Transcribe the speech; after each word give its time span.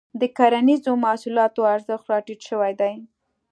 د 0.19 0.21
کرنیزو 0.37 0.91
محصولاتو 1.03 1.61
ارزښت 1.73 2.05
راټيټ 2.11 2.39
شوی 2.49 2.73
دی. 2.81 2.93